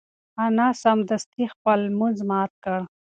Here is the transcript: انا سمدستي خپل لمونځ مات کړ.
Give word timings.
انا 0.45 0.67
سمدستي 0.83 1.43
خپل 1.53 1.79
لمونځ 1.89 2.17
مات 2.29 2.51
کړ. 2.63 2.79